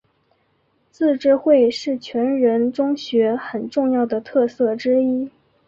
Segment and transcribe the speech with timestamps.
[0.89, 5.29] 自治会是全人中学很重要的特色之一。